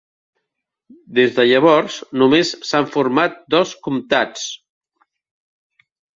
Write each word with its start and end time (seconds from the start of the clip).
Des 1.19 1.35
de 1.39 1.45
llavors 1.51 1.97
només 2.21 2.55
s'han 2.71 2.89
format 2.97 3.37
dos 3.57 3.75
comtats. 3.89 4.49